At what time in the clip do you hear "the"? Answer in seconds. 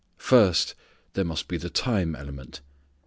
1.57-1.69